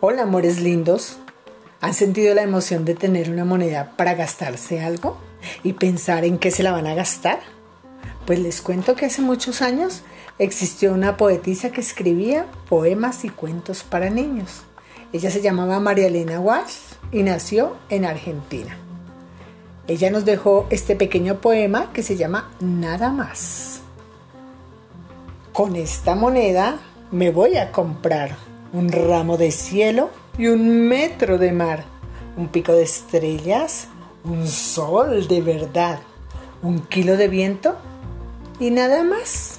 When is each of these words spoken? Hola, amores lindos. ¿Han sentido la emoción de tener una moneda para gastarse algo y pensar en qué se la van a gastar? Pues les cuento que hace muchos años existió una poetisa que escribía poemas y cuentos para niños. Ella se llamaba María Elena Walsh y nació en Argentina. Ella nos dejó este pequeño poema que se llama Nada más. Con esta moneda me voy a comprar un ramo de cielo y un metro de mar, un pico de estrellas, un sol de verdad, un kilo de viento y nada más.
Hola, 0.00 0.22
amores 0.22 0.60
lindos. 0.60 1.18
¿Han 1.80 1.94
sentido 1.94 2.34
la 2.34 2.42
emoción 2.42 2.84
de 2.84 2.96
tener 2.96 3.30
una 3.30 3.44
moneda 3.44 3.92
para 3.96 4.14
gastarse 4.14 4.82
algo 4.82 5.16
y 5.62 5.74
pensar 5.74 6.24
en 6.24 6.38
qué 6.38 6.50
se 6.50 6.64
la 6.64 6.72
van 6.72 6.88
a 6.88 6.94
gastar? 6.94 7.38
Pues 8.26 8.40
les 8.40 8.60
cuento 8.60 8.96
que 8.96 9.06
hace 9.06 9.22
muchos 9.22 9.62
años 9.62 10.02
existió 10.40 10.92
una 10.92 11.16
poetisa 11.16 11.70
que 11.70 11.80
escribía 11.80 12.46
poemas 12.68 13.24
y 13.24 13.28
cuentos 13.28 13.84
para 13.84 14.10
niños. 14.10 14.62
Ella 15.12 15.30
se 15.30 15.40
llamaba 15.40 15.78
María 15.78 16.08
Elena 16.08 16.40
Walsh 16.40 16.74
y 17.12 17.22
nació 17.22 17.76
en 17.88 18.04
Argentina. 18.04 18.76
Ella 19.86 20.10
nos 20.10 20.24
dejó 20.24 20.66
este 20.70 20.96
pequeño 20.96 21.40
poema 21.40 21.92
que 21.92 22.02
se 22.02 22.16
llama 22.16 22.50
Nada 22.58 23.10
más. 23.10 23.80
Con 25.52 25.76
esta 25.76 26.16
moneda 26.16 26.80
me 27.12 27.30
voy 27.30 27.56
a 27.56 27.70
comprar 27.70 28.53
un 28.74 28.90
ramo 28.90 29.36
de 29.36 29.52
cielo 29.52 30.10
y 30.36 30.48
un 30.48 30.88
metro 30.88 31.38
de 31.38 31.52
mar, 31.52 31.84
un 32.36 32.48
pico 32.48 32.72
de 32.72 32.82
estrellas, 32.82 33.86
un 34.24 34.48
sol 34.48 35.28
de 35.28 35.40
verdad, 35.40 36.00
un 36.60 36.80
kilo 36.80 37.16
de 37.16 37.28
viento 37.28 37.76
y 38.58 38.70
nada 38.70 39.04
más. 39.04 39.53